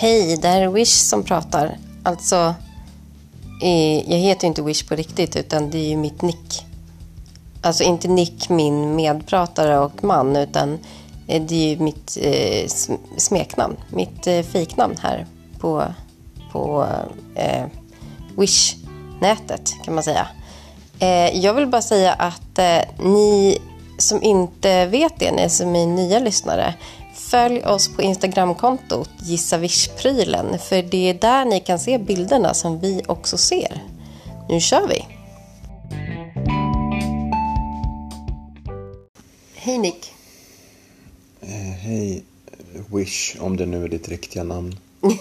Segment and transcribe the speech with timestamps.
[0.00, 1.76] Hej, det här är Wish som pratar.
[2.02, 2.54] Alltså,
[3.62, 6.66] eh, jag heter ju inte Wish på riktigt, utan det är ju mitt nick.
[7.62, 10.78] Alltså inte Nick, min medpratare och man, utan
[11.26, 12.68] eh, det är ju mitt eh,
[13.16, 13.76] smeknamn.
[13.90, 15.26] Mitt eh, fejknamn här
[15.58, 15.84] på,
[16.52, 16.86] på
[17.34, 17.64] eh,
[18.36, 20.28] Wish-nätet, kan man säga.
[20.98, 23.58] Eh, jag vill bara säga att eh, ni
[23.98, 26.74] som inte vet det, ni som är nya lyssnare,
[27.18, 32.80] följ oss på Instagramkontot Gissa Wish-prylen, för det är där ni kan se bilderna som
[32.80, 33.82] vi också ser.
[34.48, 35.04] Nu kör vi!
[39.54, 40.12] Hej Nick!
[41.40, 41.48] Eh,
[41.80, 42.24] hej
[42.94, 44.76] Wish, om det nu är ditt riktiga namn.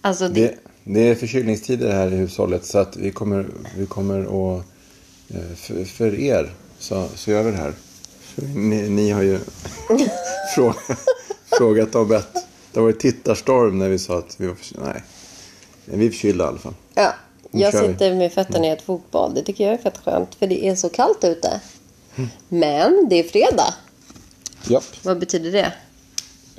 [0.00, 3.46] Alltså, det, Det, det är förkylningstider här i hushållet så att vi kommer,
[3.76, 4.64] vi kommer att,
[5.28, 7.72] eh, för, för er så, så gör vi det här.
[8.54, 9.40] Ni, ni har ju
[10.54, 10.76] frågat,
[11.58, 12.32] frågat och bett.
[12.72, 14.84] Det har varit tittarstorm när vi sa att vi var förkylda.
[14.86, 15.02] Nej,
[15.84, 16.74] vi är förkylda i alla fall.
[16.94, 17.14] ja,
[17.50, 17.92] Nu jag kör vi.
[17.92, 19.34] sitter med fötterna i ett fotbad.
[19.34, 21.60] Det tycker jag är fett skönt, för det är så kallt ute.
[22.48, 23.74] Men det är fredag.
[24.68, 24.84] Japp.
[25.02, 25.72] Vad betyder det?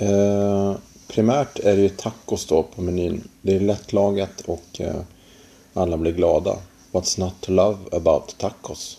[0.06, 0.76] Eh,
[1.08, 3.28] primärt är det ju tacos då på menyn.
[3.42, 4.96] Det är lättlagat och eh,
[5.74, 6.58] alla blir glada.
[6.92, 8.98] What's not to love about tacos?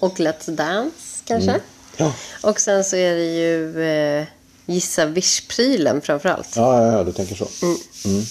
[0.00, 1.60] Och Let's Dance, kanske?
[1.96, 2.12] Ja.
[2.42, 4.26] Och sen så är det ju eh,
[4.66, 6.56] Gissa Wish-prylen framför allt.
[6.56, 7.48] Ja, ja, ja, du tänker så.
[7.62, 8.22] Mm.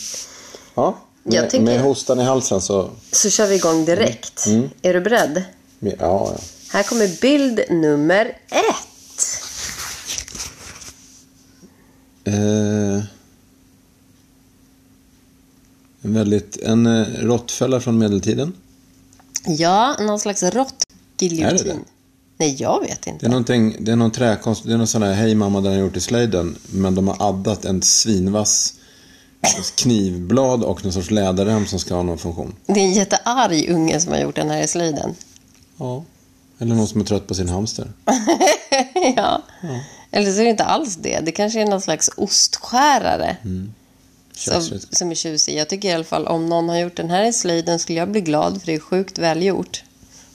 [0.75, 2.89] Ja, med, Jag tänker- med hostan i halsen så...
[3.11, 4.47] Så kör vi igång direkt.
[4.81, 5.43] Är du beredd?
[5.79, 6.37] Ja, ja.
[6.71, 9.41] Här kommer bild nummer ett.
[12.23, 13.03] Eh,
[16.01, 16.57] en väldigt...
[16.57, 18.53] En eh, råttfälla från medeltiden.
[19.45, 21.85] Ja, någon slags råttgiljotin.
[22.39, 22.45] Det?
[22.45, 23.25] Nej, jag vet Det inte.
[23.25, 25.79] är någonting, det är någon träkonst, det är någon sån här hej mamma den har
[25.79, 26.55] gjort i slöjden.
[26.71, 28.73] Men de har addat en svinvass
[29.75, 32.55] knivblad och någon sorts läderrem som ska ha någon funktion.
[32.65, 35.15] Det är en jättearg unge som har gjort den här i slöjden.
[35.77, 36.03] Ja.
[36.59, 37.91] Eller någon som är trött på sin hamster.
[39.15, 39.41] ja.
[40.11, 41.19] Eller så är det inte alls det.
[41.19, 43.37] Det kanske är någon slags ostskärare.
[43.43, 44.97] Som, Tjafsigt.
[44.97, 45.57] som är tjusig.
[45.57, 48.11] Jag tycker i alla fall om någon har gjort den här i slöjden skulle jag
[48.11, 49.83] bli glad för det är sjukt välgjort.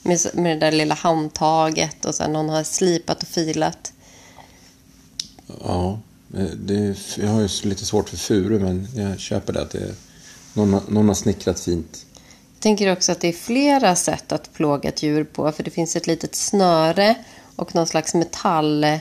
[0.06, 3.92] Med, med det där lilla handtaget och sen någon har slipat och filat.
[5.64, 5.98] Ja.
[6.36, 9.70] eh, Det är, jag har ju lite svårt för furu men jag köper det att
[9.70, 9.94] det är,
[10.54, 12.06] någon, har- någon har snickrat fint.
[12.54, 15.52] Jag tänker också att det är flera sätt att plåga ett djur på.
[15.52, 17.14] För det finns ett litet snöre
[17.56, 19.00] och någon slags metallbåge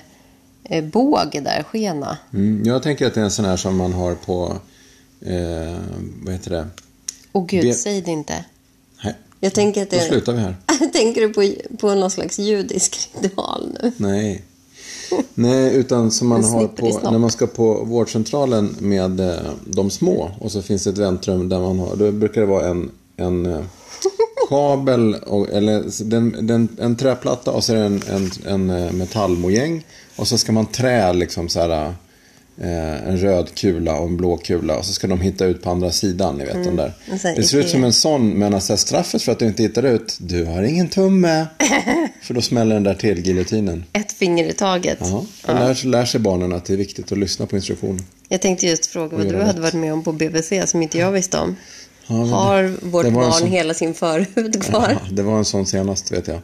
[1.39, 2.17] där, skena.
[2.33, 4.57] Mm, jag tänker att det är en sån här som man har på,
[5.21, 5.77] eh,
[6.23, 6.67] vad heter det?
[7.31, 8.45] Och gud, Det- säg det inte.
[9.03, 10.55] Nej, Jag tänker att då det slutar vi här.
[10.93, 13.91] Tänker du på, på någon slags judisk ritual nu?
[13.97, 14.43] Nej.
[15.33, 20.31] Nej, utan som man har på, när man ska på vårdcentralen med eh, de små
[20.39, 23.45] och så finns det ett väntrum där man har, då brukar det vara en, en
[23.45, 23.61] eh,
[24.49, 28.91] kabel, och, eller den, den, en träplatta och så är det en, en, en eh,
[28.91, 29.85] metallmojäng
[30.15, 31.93] och så ska man trä liksom så här
[32.61, 35.91] en röd kula och en blå kula och så ska de hitta ut på andra
[35.91, 36.93] sidan, ni vet den där.
[37.35, 40.17] Det ser ut som en sån, men alltså straffet för att du inte hittar ut,
[40.21, 41.47] du har ingen tumme.
[42.21, 43.83] för då smäller den där till, giljotinen.
[43.93, 44.97] Ett finger i taget.
[45.01, 48.03] Ja, då lär, lär sig barnen att det är viktigt att lyssna på instruktioner.
[48.29, 49.47] Jag tänkte just fråga vad du rätt.
[49.47, 51.55] hade varit med om på BVC som inte jag visste om.
[52.07, 54.97] Ja, Har vårt barn sån- hela sin förhud kvar?
[55.05, 56.39] Ja, det var en sån senast, vet jag.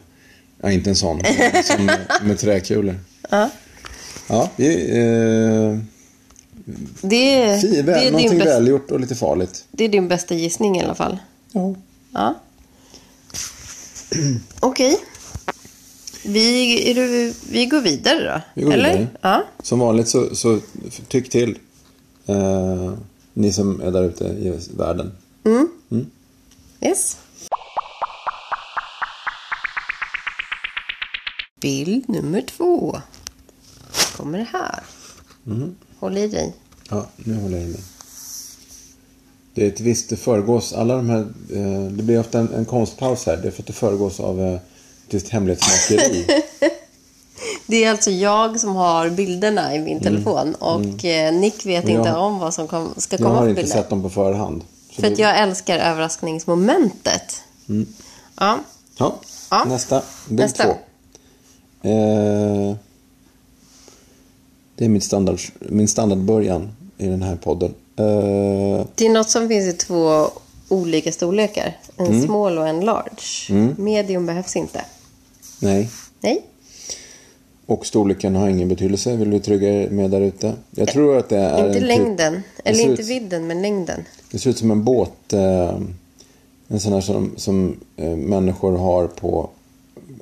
[0.62, 1.22] Ja, inte en sån.
[1.64, 2.98] Sån med, med träkulor.
[3.30, 3.50] Ja.
[4.28, 5.78] Ja, vi, eh,
[7.00, 9.64] Det, är, det, väl, är din någonting bästa, välgjort och lite farligt.
[9.70, 11.18] det är din bästa gissning i alla fall.
[11.52, 11.74] Ja.
[12.12, 12.34] Ja.
[14.60, 14.98] Okej.
[16.24, 18.40] Vi, är du, vi går vidare då?
[18.54, 18.92] Vi går Eller?
[18.92, 19.08] vidare.
[19.20, 19.44] Ja.
[19.62, 20.60] Som vanligt så, så
[21.08, 21.58] tyck till.
[22.26, 22.92] Eh,
[23.32, 25.12] ni som är där ute i världen.
[26.80, 27.16] Yes.
[31.60, 33.00] Bild nummer två.
[34.16, 34.82] Kommer det här.
[35.98, 36.54] Håll i dig.
[36.90, 37.80] Ja, nu håller jag i mig.
[39.54, 41.20] Det är ett visst, det föregås, alla de här,
[41.54, 43.36] eh, det blir ofta en, en konstpaus här.
[43.36, 44.60] Det är för att det föregås av eh, ett
[45.14, 46.26] visst hemlighetsmakeri.
[47.66, 51.98] Det är alltså jag som har bilderna i min telefon och eh, Nick vet jag-
[51.98, 53.76] inte om vad som kom, ska Jag komma har på inte bilder.
[53.76, 54.64] sett dem på förhand.
[54.92, 57.42] För att det- jag älskar överraskningsmomentet.
[58.36, 58.58] Ja.
[58.96, 59.14] Ja,
[59.50, 59.64] Ja.
[59.64, 60.02] nästa.
[60.28, 60.64] Bild Nästa.
[60.64, 60.70] två.
[61.88, 62.76] Eh,
[64.80, 66.68] det är min, standard, min standardbörjan
[66.98, 67.74] i den här podden.
[67.96, 70.26] Eh, Det är något som finns i två
[70.68, 71.76] olika storlekar.
[71.96, 72.22] En Mm.
[72.22, 73.72] small och en large.
[73.78, 74.84] Medium behövs inte.
[75.60, 75.90] nej.
[76.20, 76.42] Nej.
[77.66, 80.54] Och storleken har ingen betydelse, vill du trygga er med där ute?
[80.70, 82.34] Jag tror att det är Inte en längden.
[82.34, 84.04] Typ, Eller inte ut- vidden, men längden.
[84.30, 85.32] det ser ut som en båt.
[85.32, 85.78] Eh,
[86.68, 89.50] en sån här som, som eh, människor har på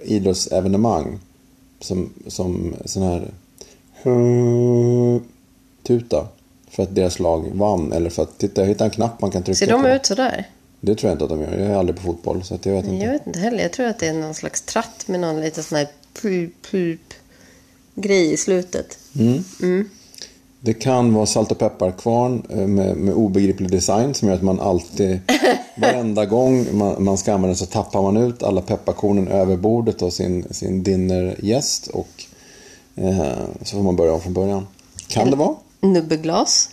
[0.04, 1.18] idrottsevenemang.
[1.80, 3.28] Som, som sån här eh,
[5.82, 6.28] tuta.
[6.70, 7.92] För att deras lag vann.
[7.92, 9.88] Eller för att, titta jag hittade en knapp man kan trycka Ser de på.
[9.88, 10.48] ut sådär?
[10.80, 11.58] Det tror jag inte att de gör.
[11.58, 13.04] Jag är aldrig på fotboll så att jag vet inte.
[13.04, 13.62] Jag vet inte heller.
[13.62, 15.88] Jag tror att det är någon slags tratt med någon liten sån här
[16.22, 17.14] pulp, pulp
[17.94, 18.98] grej i slutet.
[20.60, 24.60] Det kan vara salt och pepparkvarn eh, med, med obegriplig design som gör att man
[24.60, 25.20] alltid,
[25.76, 30.12] varenda gång man, man ska använda så tappar man ut alla pepparkornen över bordet och
[30.12, 32.08] sin, sin dinnergäst och
[33.62, 34.66] så får man börja om från början.
[35.06, 35.56] Kan det vara?
[35.80, 36.70] Nubbeglas.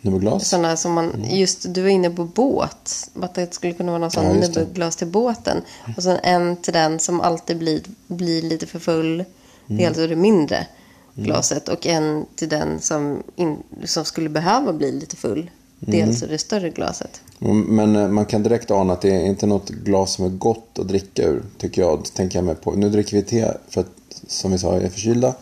[0.00, 0.48] Nummerglas?
[0.48, 3.10] Sådana som man, just du var inne på båt.
[3.20, 5.62] Att det skulle kunna vara någon sån Ja, nubbeglas till båten.
[5.96, 9.24] Och sen en till den som alltid blir, blir lite för full.
[9.66, 10.66] Det är alltså det mindre
[11.14, 11.68] glaset.
[11.68, 15.50] Och en till den som, in, som skulle behöva bli lite full.
[15.80, 17.20] Det är alltså det större glaset.
[17.38, 20.78] Men eh, man kan direkt ana att det är inte något glas som är gott
[20.78, 22.04] att dricka ur, tycker jag.
[22.14, 22.72] Tänker jag mig på.
[22.72, 23.90] Nu dricker vi te för att,
[24.26, 25.34] som vi sa, är förkylda.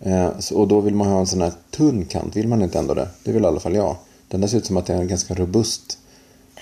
[0.00, 2.36] Eh, så, och då vill man ha en sån här tunn kant.
[2.36, 3.08] Vill man inte ändå det?
[3.24, 3.96] Det vill i alla fall jag.
[4.28, 5.98] Den där ser ut som att det är en ganska robust,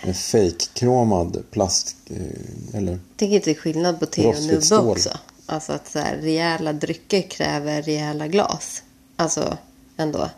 [0.02, 1.96] en fake-kromad plast.
[2.10, 2.92] Eh, eller?
[2.92, 5.10] Jag tycker inte skillnad på te och nubbe också.
[5.46, 8.82] Alltså att så här, rejäla drycker kräver rejäla glas.
[9.16, 9.56] Alltså
[9.96, 10.28] ändå.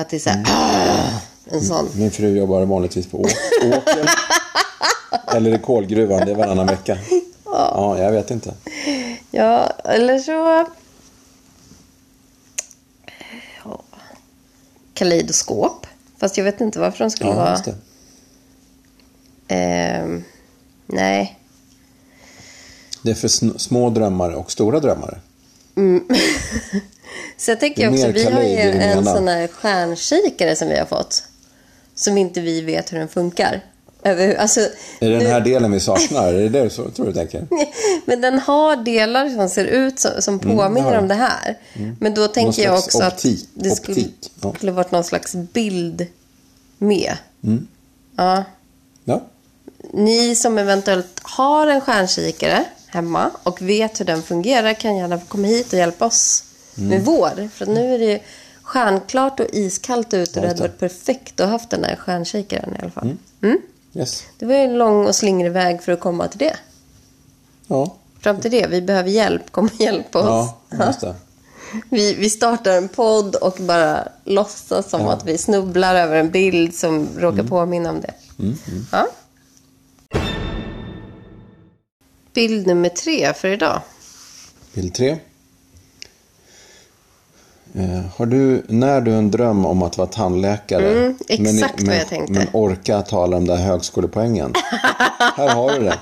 [0.00, 1.20] Att det är så här, "Ah!"
[1.50, 1.88] en sån.
[1.94, 4.10] Min fru jobbar vanligtvis på åker.
[5.36, 6.26] eller i kolgruvan.
[6.26, 6.98] Det är varannan vecka.
[7.44, 8.54] Ja, jag vet inte.
[9.30, 10.66] Ja, eller så...
[13.64, 13.82] Ja.
[14.94, 15.86] Kaleidoskop.
[16.18, 17.58] Fast jag vet inte varför de skulle Ja, vara...
[19.48, 20.24] Ehm,
[20.86, 21.38] nej.
[23.02, 25.20] Det är för små drömmare och stora drömmare.
[27.36, 31.22] Så jag tänker också, vi har ju en sån här stjärnkikare som vi har fått.
[31.94, 33.60] Som inte vi vet hur den funkar.
[34.38, 34.68] Alltså, Är
[35.00, 36.28] det den nu- här delen vi saknar?
[36.28, 37.46] Är det det du så- tror du tänker?
[38.04, 41.58] Men den har delar som ser ut som, som påminner Mm, det om det här.
[42.00, 44.54] Men då tänker jag också optik- att det skulle, optik, ja.
[44.56, 46.06] skulle varit någon slags bild
[46.78, 47.16] med.
[47.44, 47.66] Mm.
[48.16, 48.44] Ja.
[49.04, 49.22] Ja.
[49.92, 55.46] Ni som eventuellt har en stjärnkikare hemma och vet hur den fungerar kan gärna komma
[55.46, 56.44] hit och hjälpa oss
[56.80, 56.90] Mm.
[56.90, 57.48] med vår.
[57.54, 58.20] För nu är det
[58.62, 62.74] stjärnklart och iskallt ute och det hade varit perfekt att ha haft den här stjärnkikaren
[62.76, 63.16] i alla fall.
[63.42, 63.58] Mm.
[63.94, 64.24] Yes.
[64.38, 66.56] Det var ju en lång och slingrig väg för att komma till det.
[67.66, 67.96] Ja.
[68.20, 69.52] Fram till det, vi behöver hjälp.
[69.52, 70.24] Kom och hjälp oss.
[70.70, 71.14] Ja, just det.
[71.88, 75.12] Vi, vi startar en podd och bara låtsas som Ja.
[75.12, 77.48] att vi snubblar över en bild som råkar Mm.
[77.48, 78.14] påminna om det.
[78.92, 79.06] Ja.
[82.34, 83.80] Bild nummer tre för idag.
[84.74, 85.18] Bild tre.
[87.74, 91.96] Eh, har du, när du en dröm om att vara tandläkare, Mm, exakt men, vad
[91.96, 92.32] jag tänkte.
[92.32, 94.54] men orka tala om den där högskolepoängen.
[95.36, 95.98] här har du det.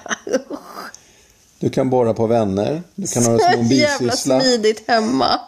[1.61, 4.41] Du kan borra på vänner, du kan ha det som en Jävla bisyssla.
[4.41, 5.41] smidigt hemma.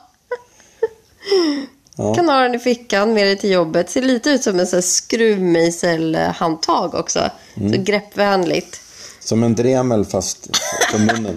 [2.17, 3.91] Kan ha den i fickan med dig till jobbet.
[3.91, 7.31] Ser lite ut som en sån skruvmejselhandtag också.
[7.55, 7.73] Mm.
[7.73, 8.81] Så greppvänligt.
[9.21, 10.51] Som en dremel fast
[10.93, 11.37] på munnen.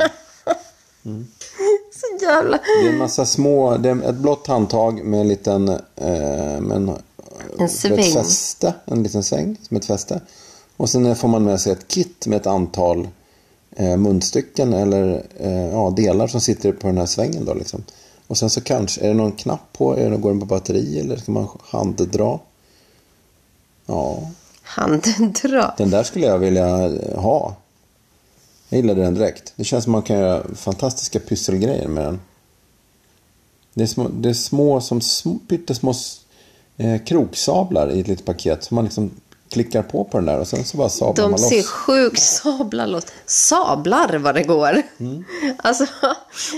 [1.04, 1.10] Så
[2.24, 2.58] jävla...
[2.82, 6.72] Det är en massa små, det är ett blått handtag med en liten, eh, med
[6.72, 6.90] en,
[7.60, 8.04] En ett sväng.
[8.14, 10.22] fäste, en liten säng som ett fäste.
[10.78, 13.08] Och sen får man med sig ett kit med ett antal
[13.76, 17.84] eh, munstycken eller eh, ja, delar som sitter på den här svängen då liksom.
[18.28, 21.00] Och sen så kanske, är det någon knapp på, är det, går den på batteri
[21.00, 22.40] eller ska man handdra?
[23.86, 24.20] Ja,
[24.64, 25.74] Handdra.
[25.78, 27.56] den där skulle jag vilja eh, ha.
[28.74, 29.54] Jag gillade den direkt.
[29.56, 32.20] Det känns som man kan göra fantastiska pysselgrejer med den.
[33.74, 35.94] Det är små, det är små som små, pyttesmå
[36.78, 39.12] eh, kroksablar i ett litet paket som man liksom
[39.52, 41.66] klickar på på den där och sen så bara sablar De man ser loss.
[41.68, 43.06] sjukt sablar loss.
[43.26, 44.82] Sablar vad det går.
[45.00, 45.24] Mm.
[45.58, 45.86] Alltså,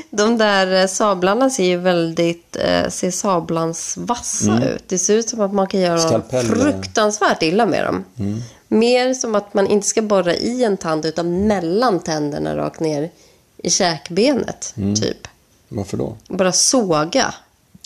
[0.10, 4.84] de där eh, sablarna ser ju väldigt, eh, ser sablans vassa ut.
[4.88, 6.07] Det ser ut som att man kan göra Mm.
[6.10, 6.51] Skalpell, eh.
[6.51, 8.03] fruktansvärt illa med dem.
[8.19, 8.41] Mm.
[8.67, 13.10] Mer som att man inte ska borra i en tand utan mellan tänderna rakt ner
[13.57, 14.74] i käkbenet.
[14.77, 14.95] Mm.
[14.95, 15.27] Typ.
[15.69, 16.15] Varför då?
[16.27, 17.34] Bara såga.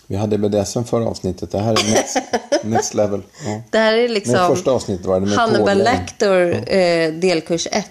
[0.08, 1.52] Vi hade BDSM förra avsnittet.
[1.52, 2.18] Det här är next,
[2.64, 3.22] next level.
[3.46, 3.62] Ja.
[3.70, 5.78] Det här är liksom första avsnittet var det med Hannibal.
[5.78, 7.86] Lecter eh, delkurs 1.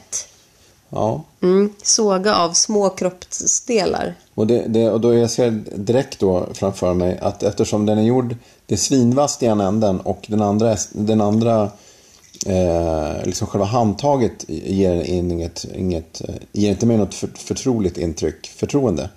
[0.88, 1.24] Ja.
[1.42, 4.14] Mm, såga av små kroppsdelar.
[4.34, 8.02] Och, det, det, och då jag ser direkt då framför mig att eftersom den är
[8.02, 11.70] gjord, det är svinvast i ena änden och den andra, den andra
[12.46, 17.98] eh, liksom själva handtaget ger, in inget, inget, eh, ger inte mig något för, förtroligt
[17.98, 19.10] intryck, förtroende.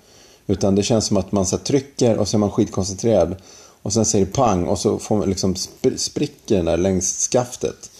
[0.46, 3.36] Utan det känns som att man så trycker och så är man skitkoncentrerad.
[3.82, 7.28] Och sen säger det pang och så får man liksom sp- spricker den där längs
[7.30, 7.90] skaftet.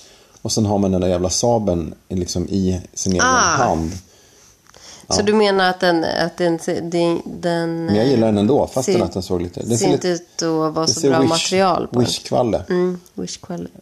[0.43, 3.38] Och sen har man den där jävla sabeln liksom i sin egen Ah.
[3.57, 3.91] hand.
[5.12, 8.95] Så du menar att den, att den, den, den Men jag gillar den ändå, fastän
[8.95, 9.62] ser- att den såg lite...
[9.62, 12.00] Den ser inte lite ut att vara så bra wish, material på.
[12.00, 12.62] Wish-kvalle.
[12.69, 13.38] Mm, wish.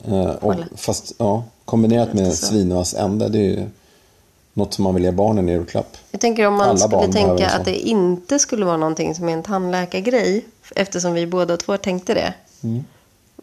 [0.08, 3.66] Eh, och, fast ja, kombinerat med svinvass ände, det är ju
[4.54, 5.96] något som man vill ge barnen i julklapp.
[6.10, 9.32] Jag tänker om man Alla skulle tänka att det inte skulle vara någonting som är
[9.32, 10.44] en tandläkargrej.
[10.76, 12.34] Eftersom vi båda två tänkte det.
[12.62, 12.84] Mm.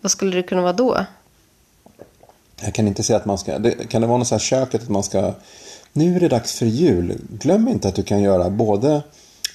[0.02, 1.06] Vad skulle det kunna vara då?
[2.62, 3.60] Jag kan inte säga att man ska...
[3.60, 5.34] Det, kan det vara något så här köket att man ska...
[5.98, 7.18] Nu är det dags för jul.
[7.30, 9.02] Glöm inte att du kan göra både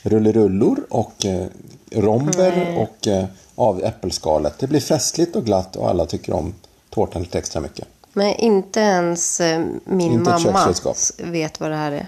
[0.02, 1.46] rullerullor och eh,
[1.90, 4.58] romber och eh, av äppelskalet.
[4.58, 6.54] Det blir festligt och glatt och alla tycker om
[6.90, 7.88] tårtan lite extra mycket.
[8.12, 10.74] Men inte ens eh, min Inte mamma
[11.18, 12.06] vet vad det här är.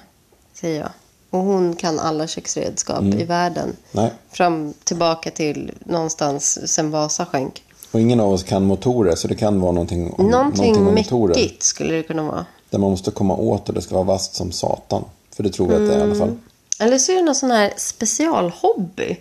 [0.55, 0.91] Säger jag.
[1.31, 3.19] Och hon kan alla köksredskap Mm.
[3.19, 3.77] i världen.
[3.93, 4.11] Nej.
[4.31, 7.63] Fram tillbaka till någonstans sen Vasa sjönk.
[7.93, 11.35] Och ingen av oss kan motorer så det kan vara någonting om, Någonting om motorer.
[11.35, 12.47] mäckigt skulle det kunna vara.
[12.75, 15.05] Där man måste komma åt och det ska vara vasst som satan.
[15.37, 16.37] För det tror jag att det är i alla fall.
[16.79, 19.17] Eller så är det någon sån här specialhobby.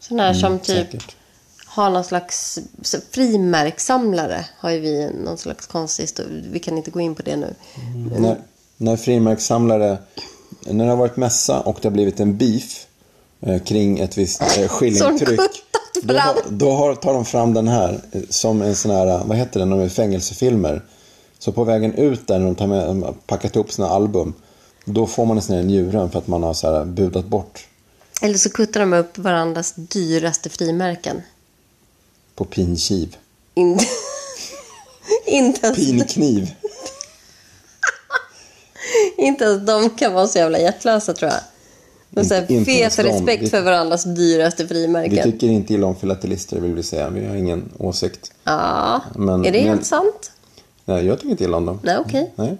[0.00, 1.16] Sån här som typ Mm, säkert.
[1.66, 2.58] har någon slags
[3.10, 4.44] frimärkssamlare.
[4.58, 6.42] Har ju vi någon slags konstig historia.
[6.50, 7.54] Vi kan inte gå in på det nu.
[8.18, 8.36] När,
[8.76, 9.98] när frimärkssamlare,
[10.66, 12.86] när det har varit mässa och det har blivit en beef
[13.40, 15.40] eh, kring ett visst eh, skillingtryck.
[16.02, 19.60] Då, då har, tar de fram den här eh, som en sån här, vad heter
[19.60, 20.82] det, när de är fängelsefilmer.
[21.44, 24.34] Så på vägen ut där när de tar med, de har packat ihop sina album.
[24.84, 27.66] Då får man en sån här njuren för att man har så här budat bort
[28.22, 31.22] Eller så kuttar de upp varandras dyraste frimärken.
[32.34, 33.16] på pinkiv.
[33.54, 33.84] Inte,
[35.26, 36.54] inte, ens, Pinkniv.
[39.18, 41.40] inte ens de kan vara så jävla hjärtlösa tror jag.
[42.10, 45.32] De ens fet respekt Vi- för varandras dyraste Vi frimärken.
[45.32, 47.10] tycker inte illa om filatelister vill vi säga.
[47.10, 48.32] Vi har ingen åsikt.
[48.44, 50.30] Ja, Men- är det men- helt sant?
[50.84, 51.80] Nej, jag tycker inte illa om dem.
[51.82, 52.32] Nej, okej.
[52.36, 52.56] Nej,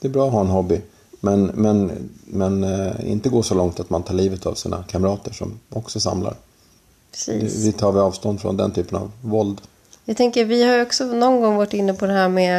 [0.00, 0.80] det är bra att ha en hobby.
[1.20, 5.32] Men, men, men eh, inte gå så långt att man tar livet av sina kamrater
[5.32, 6.34] som också samlar.
[7.10, 7.64] Precis.
[7.64, 9.60] Vi tar vi avstånd från den typen av våld.
[10.04, 12.58] Jag tänker, vi har också någon gång varit inne på det här med,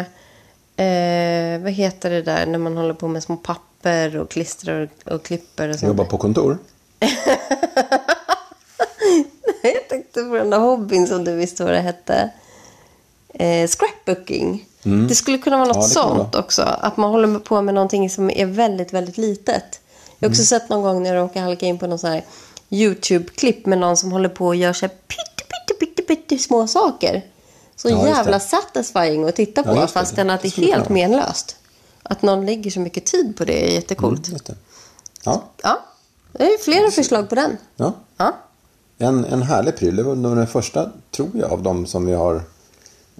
[0.75, 5.13] eh, vad heter det där, när man håller på med små papper och klistrar och,
[5.13, 5.87] och klipper och sånt.
[5.87, 6.57] Jobba på kontor.
[9.61, 12.29] Jag tänkte på den där hobbyn som du visste vad det hette.
[13.33, 14.65] Eh, scrapbooking.
[15.07, 15.87] Det skulle kunna vara något Mm.
[15.95, 16.61] Ja, sånt också.
[16.61, 19.79] Att man håller på med någonting som är väldigt, väldigt litet.
[20.19, 20.31] Jag har Mm.
[20.31, 22.23] också sett någon gång när jag råkade halka in på någon sån här
[22.69, 26.67] YouTube-klipp med någon som håller på och gör så här pytte, pytte, pytte, pytte små
[26.67, 27.25] saker.
[27.75, 28.39] Så Ja, jävla det.
[28.39, 30.93] satisfying att titta på Ja, fastän att det är helt vara.
[30.93, 31.55] menlöst.
[32.03, 34.27] Att någon lägger så mycket tid på det är jättecoolt.
[34.29, 34.55] Just det.
[35.23, 35.79] Ja, Ja,
[36.31, 37.57] det är flera förslag på den.
[37.75, 37.93] ja.
[38.17, 38.35] Ja.
[38.97, 39.95] En, en härlig pryl.
[39.95, 42.41] Det var den första, tror jag, av dem som vi har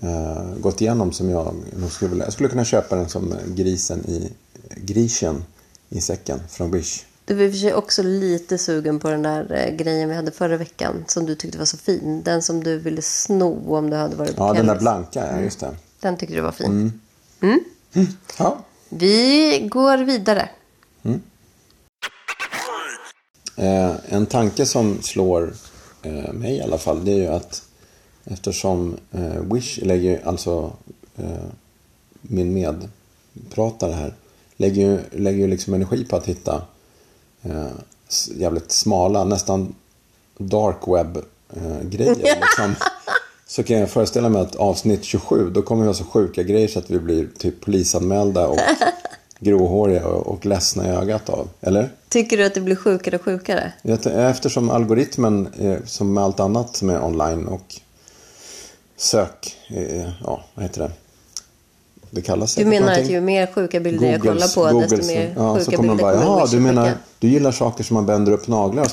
[0.01, 2.25] eh, gått igenom som jag nog skulle vilja.
[2.25, 4.31] Jag skulle kunna köpa den som grisen i
[4.75, 5.43] grisen
[5.89, 7.05] i säcken från Wish.
[7.25, 10.15] Du var i och för sig också lite sugen på den där eh, grejen vi
[10.15, 12.21] hade förra veckan som du tyckte var så fin.
[12.23, 14.81] Den som du ville sno om du hade varit på Ja, den där Kellys.
[14.81, 15.75] blanka, ja, just det.
[15.99, 16.99] Den tyckte du var fin.
[18.37, 18.57] Ja.
[18.89, 20.49] Vi går vidare.
[23.57, 25.53] Eh, en tanke som slår
[26.01, 27.61] eh, mig i alla fall, det är ju att
[28.25, 30.73] eftersom eh, Wish lägger, alltså
[31.17, 31.45] eh,
[32.21, 34.13] min medpratare här,
[34.57, 36.61] lägger ju lägger liksom energi på att hitta
[37.43, 37.67] eh,
[38.35, 39.75] jävligt smala, nästan
[40.37, 41.17] dark web
[41.49, 42.15] eh, grejer.
[42.15, 42.75] liksom.
[43.47, 46.67] Så kan jag föreställa mig att avsnitt 27, då kommer vi ha så sjuka grejer
[46.67, 48.59] så att vi blir typ polisanmälda och
[49.39, 51.49] gråhåriga och, och ledsna i ögat av.
[51.61, 51.89] Eller?
[52.09, 53.73] Tycker du att det blir sjukare och sjukare?
[54.13, 55.47] Eftersom algoritmen,
[55.85, 57.79] som med allt annat som är online och
[58.97, 60.91] sök, eh, ja, vad heter det?
[62.11, 63.03] Det kallas Du menar någonting.
[63.05, 65.87] att ju mer sjuka bilder jag kollar på, Googles, desto mer ja, så sjuka kommer
[65.87, 68.83] man bilder kommer Wish du menar, skicka." du gillar saker som man bänder upp naglar
[68.83, 68.89] och,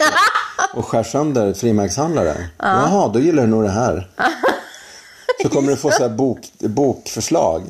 [0.77, 2.37] så- skär sönder frimärkshandlare?
[2.59, 4.11] Jaha, då gillar du nog det här.
[5.43, 7.63] Så kommer du få så bok, bokförslag.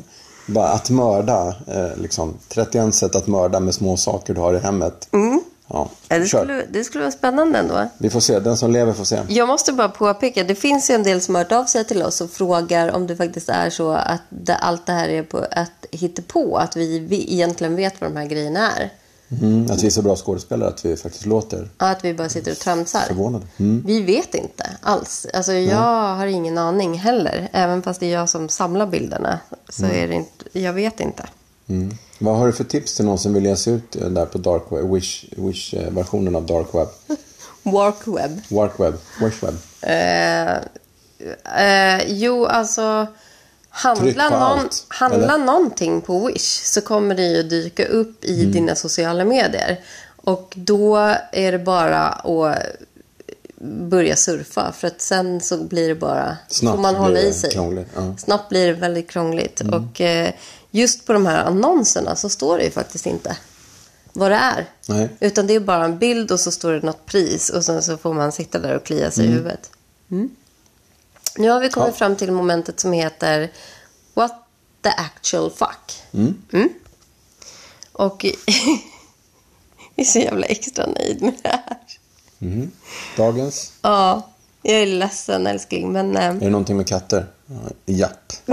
[0.47, 4.59] Bara att mörda, eh, liksom 31 sätt att mörda med små saker du har i
[4.59, 5.09] hemmet.
[5.11, 5.41] Ja, Mm.
[5.69, 7.89] Ja, det, skulle, det skulle vara spännande ändå.
[7.99, 9.21] Vi får se, den som lever får se.
[9.29, 12.03] Jag måste bara påpeka, det finns ju en del som har hört av sig till
[12.03, 15.47] oss och frågar om det faktiskt är så att det, allt det här är på
[15.51, 18.91] att hitta på, att vi, vi egentligen vet vad de här grejerna är.
[19.41, 22.29] Mm, att vi är så bra skådespelare att vi faktiskt låter Ja, Att vi bara
[22.29, 23.01] sitter och tramsar.
[23.01, 23.47] förvånade.
[23.57, 23.83] Mm.
[23.87, 25.27] Vi vet inte alls.
[25.35, 27.49] Alltså, jag har ingen aning heller.
[27.53, 29.39] Även fast det är jag som samlar bilderna.
[29.69, 31.25] Så är det inte, jag vet inte.
[32.23, 32.33] Mm.
[32.33, 34.39] Vad har du för tips till någon som vill ge sig ut eh, där på
[34.39, 36.89] dark web, Wish, Wish-versionen av dark web?
[37.63, 38.41] Work web.
[38.49, 38.95] Work web.
[39.21, 39.55] Wish web.
[39.81, 40.57] Eh,
[41.63, 43.07] eh, jo, alltså...
[43.75, 45.45] Handla, på någon, allt, handla eller?
[45.45, 48.53] någonting på Wish så kommer det ju dyka upp i Mm.
[48.53, 49.81] dina sociala medier.
[50.17, 50.97] Och då
[51.33, 52.57] är det bara att
[53.65, 54.73] börja surfa.
[54.73, 56.37] För att sen så blir det bara...
[56.49, 57.51] Snabbt får man hålla i sig.
[57.51, 58.01] krångligt, ja.
[58.01, 58.19] Mm.
[58.19, 59.61] Snabbt blir det väldigt krångligt.
[59.61, 60.31] Och eh,
[60.75, 63.37] just på de här annonserna så står det ju faktiskt inte
[64.13, 64.67] vad det är.
[64.89, 65.09] Nej.
[65.21, 67.97] Utan det är bara en bild och så står det något pris och sen så
[67.97, 69.71] får man sitta där och klia sig i huvudet.
[70.11, 70.31] Mm.
[71.37, 71.99] Nu har vi kommit Ja.
[71.99, 73.53] fram till momentet som heter
[74.15, 74.33] What
[74.83, 76.03] the actual fuck.
[76.13, 76.69] Mm.
[77.93, 78.35] Och jag
[79.97, 81.77] är så jävla extra nöjd med det här.
[82.39, 82.71] Mhm.
[83.17, 83.73] Dagens.
[83.83, 84.31] Ja,
[84.63, 87.27] jag är ledsen älskling men eh, Är det någonting med katter?
[87.47, 87.55] Ja,
[87.87, 88.33] Japp.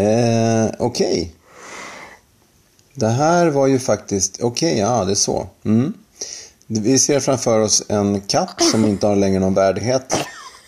[0.00, 1.32] eh, Okej.
[2.94, 4.42] Det här var ju faktiskt...
[4.42, 5.46] Okej, ja, det är så.
[5.64, 5.92] Mm.
[6.66, 10.14] Vi ser framför oss en katt som inte har längre någon värdighet.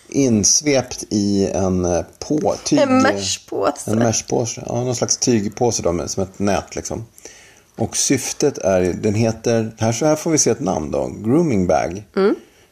[0.09, 2.79] Insvept i en eh, på, tyg...
[2.79, 3.91] en meshpåse.
[3.91, 4.63] En meshpåse.
[4.65, 7.05] Ja, någon slags tygpåse då, med, som ett nät liksom.
[7.75, 11.67] Och syftet är, den heter, här, så här får vi se ett namn då, grooming
[11.67, 12.03] bag.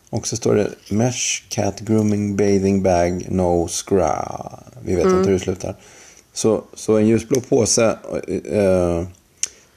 [0.10, 4.60] Och så står det mesh cat grooming bathing bag no scra.
[4.82, 5.76] Vi vet inte hur det slutar.
[6.34, 7.98] Så, så en ljusblå påse.
[8.52, 9.04] Eh,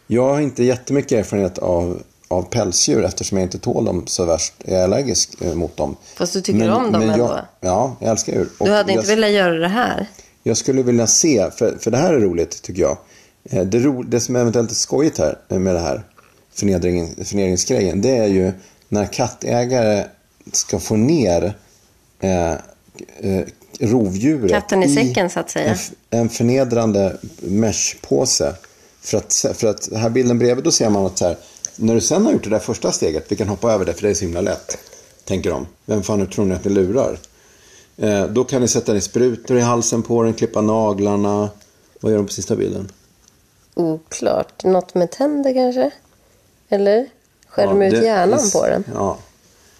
[0.07, 4.55] jag har inte jättemycket erfarenhet av, av pälsdjur eftersom jag inte tål dem så värst.
[4.65, 5.97] Jag är allergisk eh, mot dem.
[6.17, 7.41] Fast du tycker om dem jag, ändå?
[7.61, 8.49] Ja, jag älskar djur.
[8.59, 10.07] Och Du hade jag, inte velat göra det här?
[10.43, 12.97] jag skulle vilja se, för, för det här är roligt tycker jag.
[13.51, 16.03] Eh, Det, ro, det som eventuellt är skojigt här eh, med det här
[16.55, 18.53] förnedring, förnedringsgrejen, det är ju
[18.89, 20.05] när kattägare
[20.53, 21.55] ska få ner
[22.21, 22.59] eh, eh,
[23.81, 25.77] rovdjuret Katten i säcken, så att säga.
[26.15, 28.55] En, förnedrande meshpåse.
[29.01, 31.37] För att, för att här bilden bredvid, då ser man att så här,
[31.77, 34.03] när du sen har gjort det där första steget, vi kan hoppa över det för
[34.03, 34.79] det är så himla lätt,
[35.25, 35.67] tänker de.
[35.85, 37.19] Vem fan tror ni att ni lurar?
[37.97, 41.49] Eh, då kan ni sätta ner sprutor i halsen på den, klippa naglarna.
[42.01, 42.93] Vad gör de på sista bilden?
[43.75, 44.65] Oklart.
[44.65, 45.91] Något med tänder kanske?
[46.69, 47.07] Eller?
[47.49, 48.85] Skär de Ja, ut hjärnan det- på den?
[48.95, 49.17] Ja.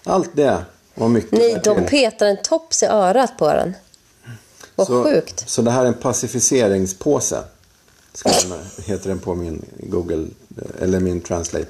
[0.03, 3.73] Allt det var mycket Nej, de petar en tops i örat på den.
[4.75, 5.49] Vad så, sjukt.
[5.49, 7.43] Så det här är en pacificeringspåse.
[8.85, 10.27] Heter den på min Google,
[10.79, 11.67] eller min Translate.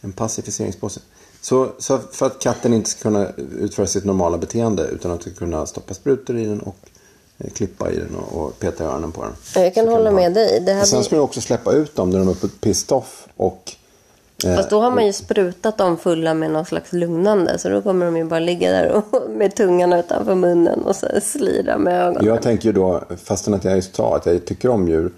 [0.00, 1.00] En pacificeringspåse.
[1.40, 3.28] Så, så för att katten inte ska kunna
[3.58, 6.76] utföra sitt normala beteende utan att kunna stoppa sprutor i den och
[7.38, 9.64] eh, klippa i den och, och peta i öronen på den.
[9.64, 10.16] Jag kan Så hålla ha.
[10.16, 10.60] med dig.
[10.60, 13.26] Det Och sen ska du också släppa ut dem när de är på pissed off
[13.36, 13.72] och
[14.42, 17.58] Fast då har man ju sprutat dem fulla med någon slags lugnande.
[17.58, 21.06] Så då kommer de ju bara ligga där och, med tungan utanför munnen och så
[21.22, 22.26] slira med ögonen.
[22.26, 25.12] Jag tänker ju då, fastän att jag just sa att jag tycker om djur.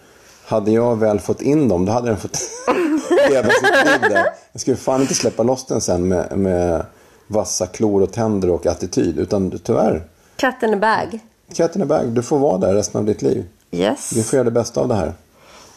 [0.46, 2.38] Hade jag väl fått in dem, då hade den fått
[3.30, 4.26] leva sitt liv där.
[4.52, 6.84] Jag skulle fan inte släppa loss den sen med, med
[7.26, 9.18] vassa klor och tänder och attityd.
[9.18, 10.02] Utan tyvärr,
[10.36, 11.18] Cat in a bag.
[11.56, 12.06] katten är bag.
[12.08, 13.44] Du får vara där resten av ditt liv.
[13.70, 14.10] Yes.
[14.10, 15.12] Du får göra det bästa av det här.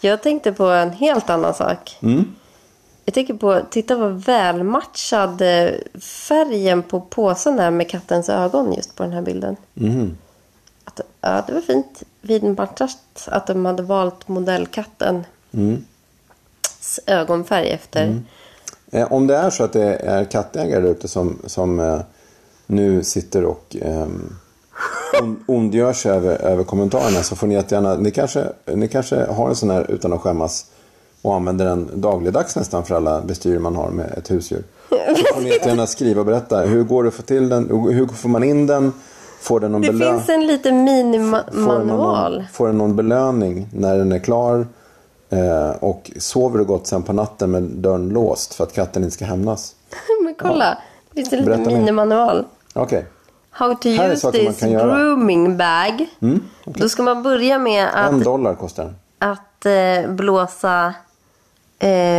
[0.02, 1.98] Jag tänkte på en helt annan sak.
[2.02, 2.26] Mm.
[3.06, 8.96] Jag tänker på, titta vad välmatchad eh, färgen på påsen är med kattens ögon just
[8.96, 9.56] på den här bilden.
[9.74, 10.18] Mhm.
[10.84, 15.86] Att, ja, det var fint vidmatchat att de hade valt modellkattens Mm.
[17.06, 18.22] ögonfärg efter.
[18.92, 22.00] Eh, om det är så att det är kattägare där ute som, som eh,
[22.66, 24.08] nu sitter och eh,
[25.22, 29.50] on, ondgör sig över, över kommentarerna så får ni jättegärna, ni kanske, ni kanske har
[29.50, 30.66] en sån här utan att skämmas
[31.26, 34.64] och använder den dagligdags nästan för alla bestyr man har med ett husdjur.
[34.90, 36.60] Så får ni jättegärna skriva och berätta.
[36.60, 37.70] Hur går det att få till den?
[37.70, 38.94] Hur får man in den?
[39.42, 42.46] Får den någon, Det belö- finns en liten minimanual.
[42.54, 44.68] får den någon belöning när den är klar?
[45.30, 49.14] Eh, och sover du gott sen på natten med dörren låst för att katten inte
[49.16, 49.76] ska hämnas?
[50.24, 50.78] Men kolla,
[51.12, 52.46] det finns en liten Berätta minimanual.
[52.74, 53.06] Okej.
[53.52, 54.84] How to Här är use this kan göra.
[54.84, 56.08] Mm, grooming bag.
[56.66, 58.96] Då ska man börja med att En dollar kostar den.
[59.32, 60.94] att eh, blåsa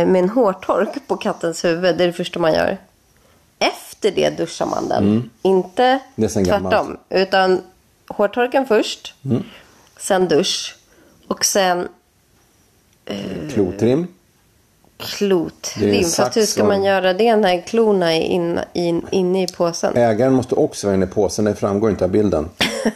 [0.05, 1.97] med en hårtork på kattens huvud.
[1.97, 2.77] Det är det första man gör.
[3.59, 5.29] Efter det duschar man den.
[5.41, 6.29] Inte Mm.
[6.29, 6.69] Sen tvärtom.
[6.69, 6.99] gammalt.
[7.09, 7.61] Utan
[8.07, 9.15] hårtorken först.
[9.25, 9.43] Mm.
[9.97, 10.75] Sen dusch.
[11.27, 11.87] Och sen
[13.53, 13.99] Klotrim.
[14.01, 14.07] Är
[14.97, 15.93] klotrim.
[15.93, 19.97] en Fast hur ska man göra det när klorna är in, in, inne i påsen?
[19.97, 21.45] Ägaren måste också vara inne i påsen.
[21.45, 22.49] Det framgår inte av bilden.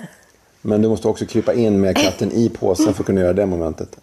[0.61, 3.45] Men du måste också krypa in med katten i påsen för att kunna göra det
[3.45, 3.97] momentet.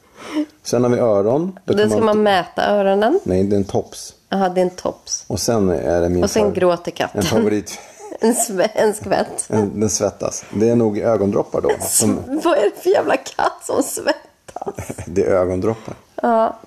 [0.63, 1.59] Sen har vi öron.
[1.65, 3.21] Då ska man mäta öronen.
[3.25, 4.15] Nej, det är en tops.
[4.29, 5.25] Jaha, det är en tops.
[5.27, 7.23] Och sen är det min Och sen favorit- gråter En katten.
[7.23, 7.79] favorit.
[8.21, 9.47] En, sve, en skvätt.
[9.49, 10.45] En, den svettas.
[10.55, 11.71] Det är nog ögondroppar då.
[11.81, 14.75] Som, Vad är det för jävla katt som svettas?
[15.07, 15.95] det är ögondroppar.
[16.23, 16.59] Ja.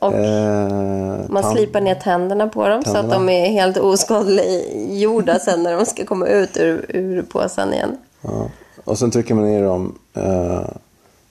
[0.00, 3.14] Och Eh, man tand- slipar ner tänderna på dem så att Tänderna.
[3.14, 7.96] de är helt oskadliggjorda sen när de ska komma ut ur, ur påsen igen.
[8.20, 8.48] Ja.
[8.84, 10.60] Och sen trycker man i dem eh,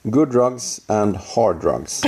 [0.04, 2.02] good drugs and hard drugs.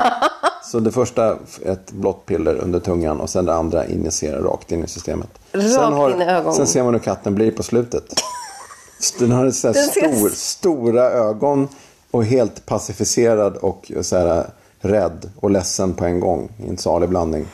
[0.62, 4.84] Så det första ett blått piller under tungan och sen det andra injicerar rakt in
[4.84, 5.28] i systemet.
[5.52, 6.54] Rakt sen, in i ögonen.
[6.54, 8.04] sen ser man hur katten blir på slutet.
[9.18, 11.68] Den har så Den stor, stora ögon
[12.10, 14.46] och helt pacificerad och så här
[14.80, 17.46] rädd och ledsen på en gång i en salig blandning.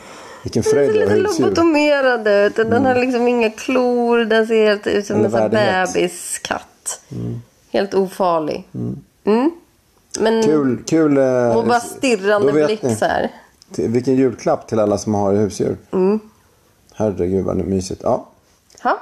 [0.42, 2.56] Vilken Den ser fröjd lite lobotomerad ut.
[2.56, 4.18] Den har liksom inga klor.
[4.18, 7.00] Den ser helt ut som en bebiskatt.
[7.72, 8.68] Helt ofarlig.
[9.24, 9.50] Mm.
[10.20, 11.16] Men Kul, kul.
[11.18, 12.96] eh, och bara stirrande blick ni.
[12.96, 13.32] så här.
[13.76, 15.76] Vilken julklapp till alla som har husdjur.
[15.92, 16.20] Mm.
[16.94, 18.00] Herregud vad mysigt.
[18.04, 18.26] Ja,
[18.82, 18.98] Ha?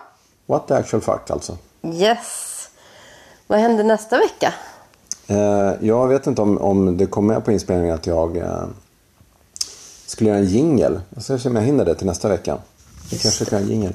[0.46, 1.57] what the actual fuck alltså.
[1.83, 2.50] Yes.
[3.46, 4.55] Vad händer nästa vecka?
[5.27, 8.64] Eh, jag vet inte om, om det kommer med på inspelningen att jag eh,
[10.07, 11.00] skulle göra en jingel.
[11.14, 12.59] Jag ska se om jag hinner det till nästa vecka.
[13.11, 13.92] Vi kanske kan göra en jingel.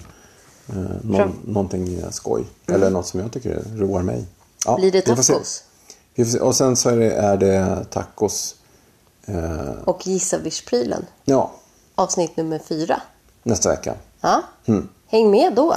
[0.69, 2.43] Eh, någon, någonting eh, skoj.
[2.67, 4.25] Eller något som jag tycker roar mig.
[4.65, 5.63] Ja, Blir det tacos?
[6.41, 8.55] Och sen så är det, är det tacos.
[9.25, 11.05] Eh, Och gissa Vish-prylen.
[11.25, 11.51] ja,
[11.95, 13.01] Avsnitt nummer fyra.
[13.43, 13.95] nästa vecka.
[14.21, 14.41] Ja.
[14.65, 14.89] Mm.
[15.07, 15.75] Häng med då.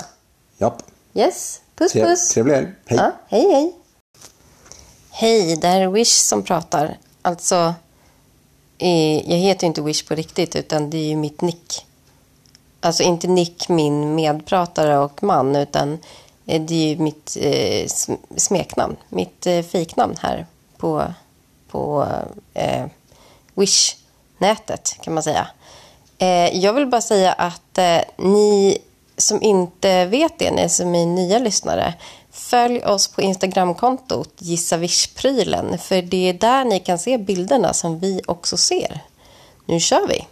[0.58, 0.82] Japp.
[1.14, 1.60] Yes.
[1.76, 2.28] Puss Tre, puss.
[2.30, 2.68] trevlig helg.
[2.86, 2.98] Hej.
[2.98, 3.72] Ja, hej hej.
[5.10, 6.98] Hej, det här är Wish som pratar.
[7.22, 7.74] Alltså,
[8.78, 11.86] eh, jag heter ju inte Wish på riktigt utan det är ju mitt nick.
[12.80, 15.98] Alltså inte Nick, min medpratare och man, utan
[16.46, 17.86] Eh, det är ju mitt eh,
[18.36, 18.96] smeknamn.
[19.08, 21.04] Mitt eh, fejknamn här på,
[21.70, 22.06] på
[22.54, 22.86] eh,
[23.54, 25.46] Wish-nätet kan man säga.
[26.18, 28.78] Eh, jag vill bara säga att eh, ni
[29.16, 31.94] som inte vet det, ni som är nya lyssnare,
[32.30, 37.98] följ oss på Instagramkontot Gissa Wish-prylen, för det är där ni kan se bilderna som
[37.98, 39.00] vi också ser.
[39.66, 40.26] Nu kör vi!